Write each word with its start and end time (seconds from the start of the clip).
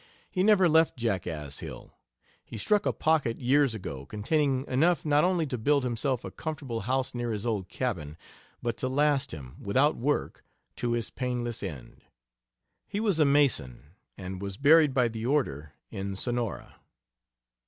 He 0.31 0.41
never 0.41 0.67
left 0.67 0.97
Jackass 0.97 1.59
Hill. 1.59 1.93
He 2.43 2.57
struck 2.57 2.87
a 2.87 2.91
pocket 2.91 3.39
years 3.39 3.75
ago 3.75 4.07
containing 4.07 4.65
enough 4.67 5.05
not 5.05 5.23
only 5.23 5.45
to 5.45 5.59
build 5.59 5.83
himself 5.83 6.25
a 6.25 6.31
comfortable 6.31 6.79
house 6.79 7.13
near 7.13 7.29
his 7.29 7.45
old 7.45 7.69
cabin, 7.69 8.17
but 8.63 8.77
to 8.77 8.89
last 8.89 9.31
him, 9.31 9.57
without 9.59 9.95
work, 9.95 10.43
to 10.77 10.93
his 10.93 11.11
painless 11.11 11.61
end. 11.61 12.01
He 12.87 12.99
was 12.99 13.19
a 13.19 13.25
Mason, 13.25 13.91
and 14.17 14.41
was 14.41 14.57
buried 14.57 14.95
by 14.95 15.07
the 15.07 15.27
Order 15.27 15.73
in 15.91 16.15
Sonora. 16.15 16.77